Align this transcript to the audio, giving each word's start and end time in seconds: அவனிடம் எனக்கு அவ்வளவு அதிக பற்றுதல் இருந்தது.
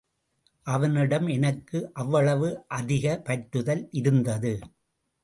அவனிடம் 0.67 1.27
எனக்கு 1.27 1.79
அவ்வளவு 1.93 2.49
அதிக 2.71 3.21
பற்றுதல் 3.23 3.87
இருந்தது. 3.91 4.53